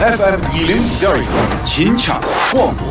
[0.00, 2.20] FM 一零一点一，秦腔
[2.52, 2.86] 广播。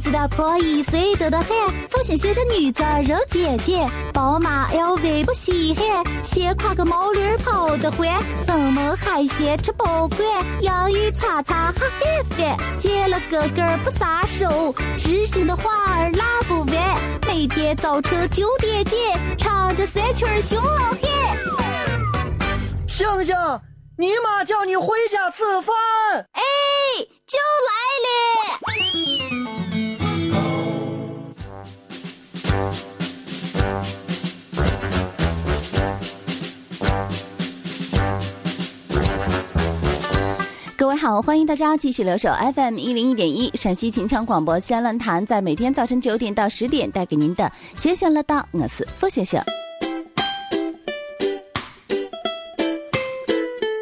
[0.00, 1.48] 知道破衣碎得的很，
[1.90, 5.84] 父亲写着女子肉姐姐，宝马 LV 不稀罕，
[6.24, 8.08] 先挎个毛驴跑得欢，
[8.46, 10.20] 登门海鲜吃不惯，
[10.62, 16.74] 洋芋擦擦哈翻翻，见了哥哥不撒手，知心的话儿拉不完，
[17.26, 18.96] 每天早晨九点见，
[19.36, 20.98] 唱着酸曲儿熊老汉。
[22.86, 23.34] 星星，
[24.00, 25.74] 你妈叫你回家吃饭。
[26.30, 26.40] 哎，
[27.26, 27.72] 就来
[28.04, 28.08] 了。
[40.76, 49.42] 各位好，欢迎大家继续留守 FM 一零一点一陕西秦腔广播西安论坛，在每天早晨九点到十点带给您的闲闲乐道，我是付先生。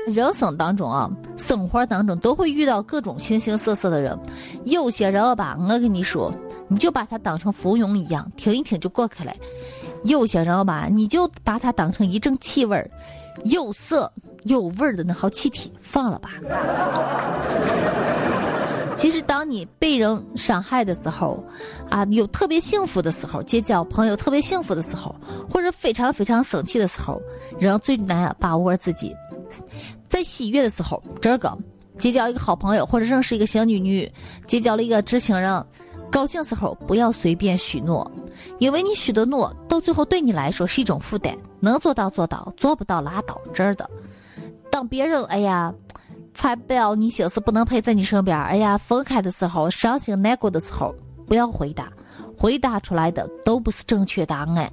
[0.07, 4.17] 人生当中啊，生活当中都会遇到各种形形色色的人，
[4.65, 6.33] 有些人吧，我跟你说，
[6.69, 9.33] 你就把他当成浮云一样，听一听就过去了；
[10.05, 12.89] 有些人吧，你就把他当成一阵气味儿，
[13.45, 14.11] 有色。
[14.45, 16.31] 有味儿的那好气体，放了吧。
[18.95, 21.43] 其实，当你被人伤害的时候，
[21.91, 25.13] 啊，有特别幸福的时候，结交朋友特别幸福的时候，
[25.51, 27.21] 或者非常非常生气的时候，
[27.59, 29.13] 人最难把握自己。
[30.09, 31.57] 在喜悦的时候，这个
[31.99, 34.11] 结交一个好朋友，或者认识一个小女女，
[34.47, 35.65] 结交了一个知情人，
[36.11, 38.11] 高兴时候不要随便许诺，
[38.59, 41.37] 因为你许的诺，到最后对你来说是一种负担。
[41.59, 43.89] 能做到做到，做不到拉倒，这的。
[44.71, 45.73] 当别人哎呀，
[46.35, 50.95] 才不要你心思不能陪在你身边，哎呀，分开的时候伤心难过的时候，
[51.27, 51.89] 不要回答，
[52.37, 54.71] 回答出来的都不是正确答案。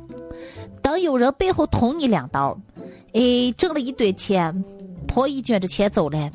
[0.82, 2.56] 当有人背后捅你两刀，
[3.14, 4.64] 哎，挣了一堆钱，
[5.08, 6.32] 婆姨卷着钱走了，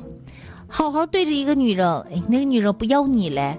[0.67, 3.57] 好好对着一个女人，哎，那个女人不要你了，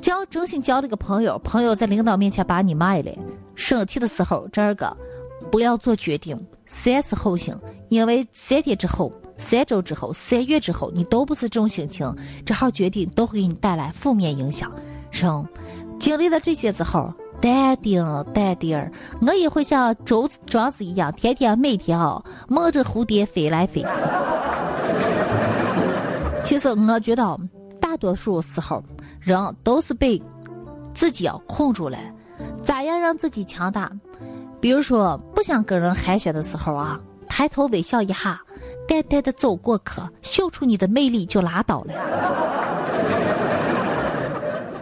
[0.00, 3.12] 交真心交了个朋友，朋友在领导面前把你卖了，
[3.54, 4.96] 生气的时候这个
[5.50, 7.58] 不要做决定，三思后行，
[7.88, 9.12] 因为三天之后。
[9.42, 14.70] 三周之后，三月之后，你都不是这种心情，这号决定都会给你带来负面影响。
[15.10, 15.48] 生，
[15.98, 17.10] 经历了这些之后，
[17.40, 23.88] 淡定淡定儿，我也会像周庄子一样，天天每天啊，梦着蝴蝶飞来飞去。
[26.44, 27.38] 其实我觉得，
[27.80, 28.82] 大多数时候，
[29.20, 30.20] 人都是被
[30.94, 31.96] 自己啊控住了。
[32.62, 33.90] 咋样让自己强大？
[34.60, 38.40] 比如说，不想跟人寒暄的时候啊，抬头微笑一下。
[38.88, 41.94] 淡淡的走过客，秀出你的魅力就拉倒了。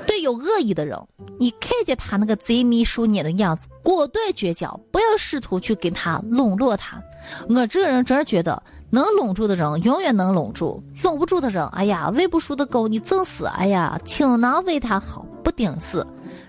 [0.08, 0.98] 对有恶意的人，
[1.38, 6.98] 你看见他那个贼眉鼠眼的样子，果断绝交，不要试图去跟他笼络他。
[7.46, 16.02] 我这个人真觉得，能拢住的人永远能拢住，拢不住的人，哎呀，喂不熟的狗你整死，哎呀，倾囊为他好，不顶事。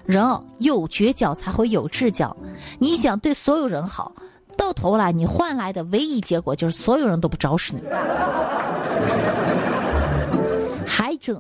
[0.06, 0.26] 人
[0.60, 2.36] 有绝交才会有至交，
[2.80, 4.12] 你想对所有人好。
[4.58, 7.82] 到头来，你换来的唯一结果就是所有人都不招识你。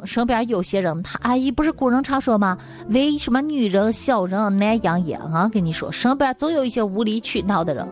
[0.06, 2.58] 身边有些人，他阿姨不是古人常说吗？
[2.90, 5.16] 为什么女人小人难养也？
[5.16, 7.88] 啊，跟你说，身边总有一些无理取闹的人，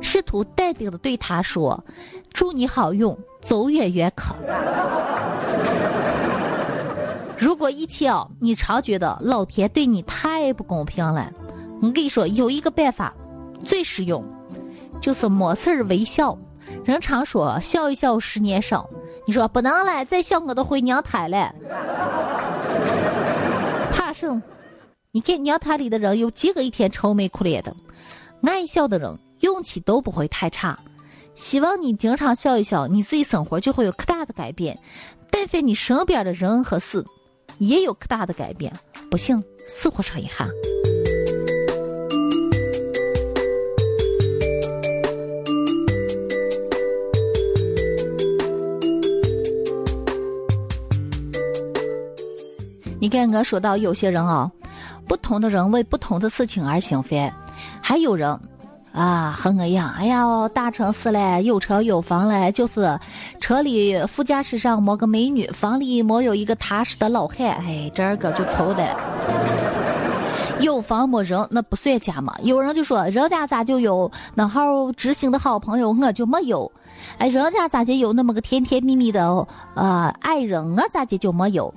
[0.00, 1.82] 试图淡定的对他说
[2.32, 4.34] ：“祝你好运，走远远可。
[7.38, 11.32] ”如果一切哦，你常觉得老天对你太不公平了，
[11.80, 13.12] 我跟你说，有一个办法，
[13.64, 14.24] 最实用。
[15.00, 16.38] 就是没事微笑，
[16.84, 18.88] 人常说笑一笑十年少。
[19.24, 21.54] 你说不能了，再笑我都回娘胎了。
[23.92, 24.42] 怕什？
[25.10, 27.74] 你看娘胎里的人有几个一天愁眉苦脸的？
[28.42, 30.78] 爱笑的人运气都不会太差。
[31.34, 34.78] 希望你经常笑一笑，你自己生活就会有可大的改变。
[35.30, 37.04] 但凡你身边的人和事，
[37.58, 38.72] 也有可大的改变。
[39.10, 40.48] 不信，试活上一下。
[53.12, 54.50] 你看，我说到有些人啊，
[55.06, 57.30] 不同的人为不同的事情而兴奋，
[57.82, 58.40] 还有人
[58.90, 62.98] 啊和我一样，哎呀，大城市嘞，有车有房嘞，就是
[63.38, 68.96] 车里副驾驶上没个美女，房里没有一个踏实的老汉，哎，这个就愁的。
[70.60, 72.32] 有房没人，那不算家嘛。
[72.42, 76.72] 有人就说，人家咋就有那号知心的好朋友，我就没有？
[77.18, 81.74] 哎，人家咋就有那么个甜甜蜜蜜的呃爱人，我咋就就没有？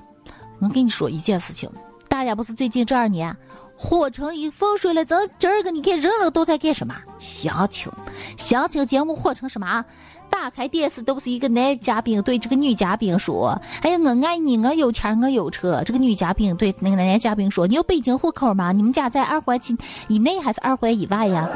[0.59, 1.69] 我跟你说一件事情，
[2.07, 3.35] 大家不是最近这二年
[3.75, 5.03] 火成一风水了？
[5.03, 6.95] 咱这个你看人人都在干什么？
[7.19, 7.91] 相亲，
[8.37, 9.83] 相亲节目火成什么？
[10.27, 18.71] 打开电视都是一个男嘉宾对这个女嘉宾说：“哎呀，我爱你，我有钱，我有车。”这个女嘉宾对那个男嘉宾说：“你有北京户口吗？
[18.71, 19.59] 你们家在二环
[20.07, 21.47] 以内还是二环以外呀？”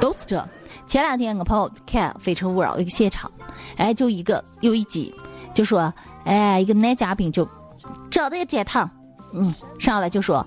[0.00, 0.44] 都是这。
[0.86, 3.30] 前两天我朋友看《非诚勿扰》一个现场，
[3.76, 5.14] 哎，就一个有一集，
[5.54, 5.92] 就说，
[6.24, 7.48] 哎，一个男嘉宾就
[8.10, 8.88] 长得也站堂，
[9.32, 10.46] 嗯，上来就说：“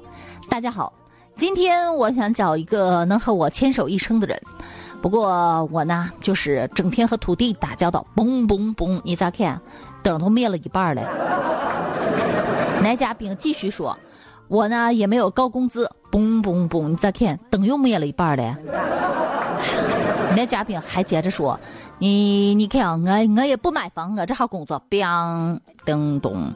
[0.49, 0.93] 大家好，
[1.35, 4.39] 今天我想找一个能和我牵手一生的人。
[5.01, 9.59] 不过我呢，就是整天和土地打交道，嘣嘣嘣，你咋看？
[10.03, 11.01] 灯都灭了一半了。”
[12.81, 13.97] 男嘉宾继续说
[14.47, 17.37] ：“我呢也没有高工资，嘣嘣嘣，你咋看？
[17.49, 18.55] 灯又灭了一半了。”
[20.35, 21.59] 那嘉宾还接着说
[21.99, 26.53] ：“你你看啊，我我也不买房，我这号工作，biang 噔咚，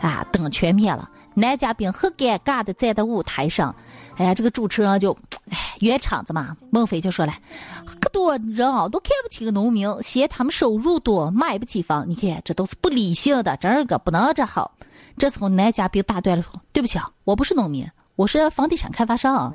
[0.00, 3.72] 啊，灯全灭了。”男嘉宾很尴尬的站在舞台上，
[4.16, 5.16] 哎呀，这个主持人就，
[5.50, 6.56] 哎，圆场子嘛。
[6.70, 7.32] 孟非就说了
[8.00, 12.08] ：“可多人啊，都看不起个农民，嫌他们收入多，买不起房。
[12.08, 14.72] 你看，这都是不理性的，这个不能这好。”
[15.16, 19.52] 这时候男嘉宾打断了说：“对不起啊，我不是农民，我是房地产开发商。”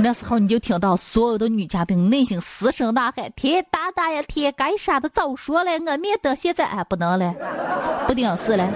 [0.00, 7.34] 那时候你就听到所有的女嘉宾内心嘶声呐喊：“天大大呀，天该杀的早说了，我免得现在哎不能了，
[8.06, 8.68] 不顶事了。”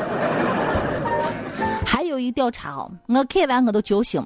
[1.87, 4.21] 还有一个调查哦，我看完我都揪心。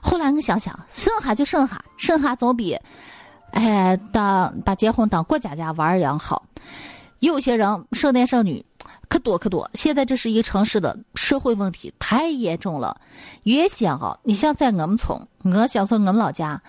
[0.00, 2.78] 后来我想想，剩下就剩下，剩下总比
[3.50, 6.44] 哎当把结婚当过家家玩一样好。
[7.18, 8.64] 有些人剩男剩女。
[9.16, 9.70] 可多可多！
[9.72, 13.00] 现在这是一个城市的社会问题，太严重了。
[13.44, 16.60] 原先哈，你像在我们村，我小时候我们老家，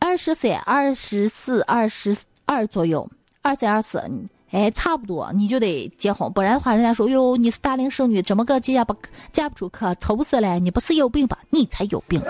[0.00, 2.16] 二十三、二十四、二十
[2.46, 3.08] 二左右，
[3.42, 4.02] 二三、二四，
[4.50, 8.96] 哎，差不多你就得结婚，不然的话，人家说哟，你是大龄剩女，怎么个嫁不
[9.32, 9.76] 嫁不出去？
[10.00, 10.58] 愁死了！
[10.58, 11.38] 你不是有病吧？
[11.50, 12.20] 你才有病！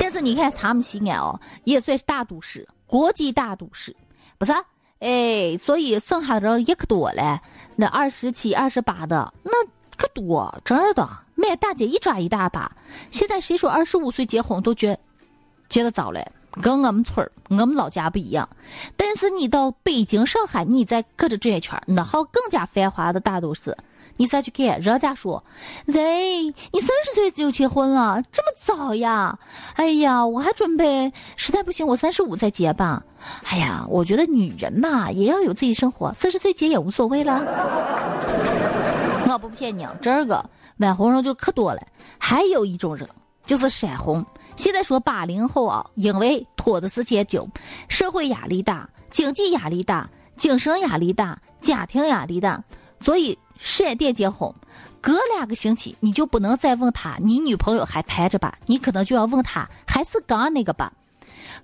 [0.00, 3.94] 但是你看，咱们西安哦，也算是大都市，国际大都市，
[4.38, 4.54] 不是？
[5.02, 7.42] 哎，所以剩下的人也可多了，
[7.74, 9.50] 那二十七、二十八的那
[9.96, 12.70] 可多，真的，满大姐一抓一大把。
[13.10, 14.96] 现在谁说二十五岁结婚都觉
[15.68, 16.24] 觉得早了，
[16.62, 18.48] 跟我们村儿、我们老家不一样。
[18.96, 23.76] 但是你到北京、上海，你再搁这转一圈，那好更加繁华的大都市。
[24.16, 25.42] 你再去看，人家说，
[25.86, 29.38] 喂，你三十岁就结婚了，这么早呀？
[29.74, 33.02] 哎呀，我还准备，实在不行我三十五再结吧。
[33.44, 37.42] 哎呀，我觉得女人嘛也要有自己生活，四十岁结也无所谓了。
[39.28, 40.44] 我不骗你，这个
[40.78, 41.80] 晚红人就可多了。
[42.18, 43.08] 还有一种人
[43.46, 44.24] 就是闪红。
[44.56, 47.48] 现在说八零后啊，因为拖的时间久，
[47.88, 52.62] 社会压力大，经济压力大，精神压力大，家庭压力大，
[53.02, 53.38] 所以。
[53.64, 54.52] 闪电结婚，
[55.00, 58.58] 隔两个星期你就不能再问他你女朋友还谈着吧？
[58.66, 60.92] 你可能就要问他还是刚那个吧。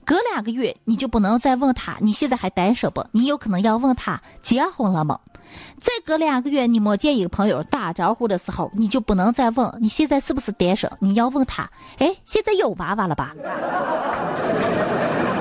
[0.05, 3.05] 隔两个月你就不能再问他你现在还单身不？
[3.11, 5.19] 你有可能要问他结婚了吗？
[5.81, 10.89] 再隔两个月你没见一个朋友打招呼的时候，你就不能再问你现在是不是单身？
[11.01, 11.69] 你要问他，
[11.99, 13.35] 哎，现在有娃娃了吧？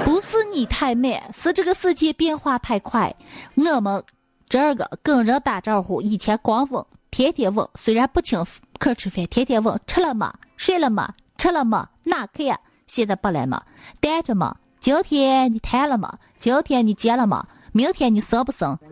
[0.03, 3.15] 不是你太慢，是这个世界变化太快，
[3.53, 4.03] 我们。
[4.49, 8.41] 这个跟人打招呼，以前光问，天天问，虽然不请
[8.79, 10.33] 客吃饭，天天问吃了吗？
[10.55, 11.13] 睡了吗？
[11.37, 11.89] 吃了吗？
[12.05, 12.57] 哪看？
[12.87, 13.61] 现在不来吗？
[13.99, 14.55] 带着吗？
[14.79, 16.17] 今天你谈了吗？
[16.39, 17.45] 今天你结了吗？
[17.73, 18.77] 明天你生不生？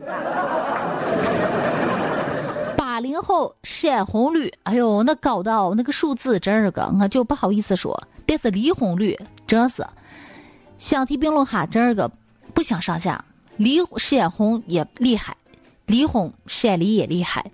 [2.75, 7.97] 八零后闪红率，哎呦，那高到那个数字，这个我就不好意思说。
[8.25, 9.85] 但是离婚率真是
[10.77, 12.11] 相提并论哈，这个
[12.53, 13.23] 不相上下。
[13.57, 15.33] 离闪婚也厉害。
[15.87, 17.51] 离婚闪离也厉害，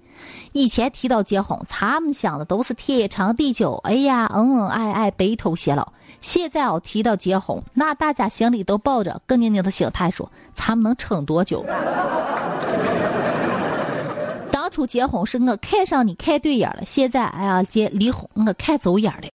[0.54, 5.92] 以前提到结婚，他们想的都是天长地久，哎呀，恩恩爱爱，白头偕老。
[6.22, 11.66] 现在哦，提到结婚，那大家心里都抱着更宁宁的心态，说他们能撑多久？
[14.52, 19.28] 当初结婚是我看上你看对眼了，现在哎呀，结离婚我看走眼了。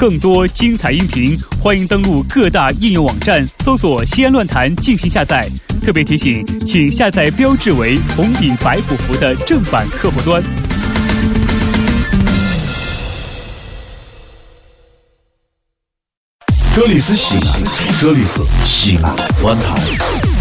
[0.00, 5.46] 更多精彩音频，欢迎登录各大应用网站搜索“西安论坛”进行下载。
[5.82, 10.40] 特别提醒，请下载标志为红顶白虎符的正版客户端。
[16.74, 17.60] 这里是西安，
[18.00, 20.31] 这里是西安论坛。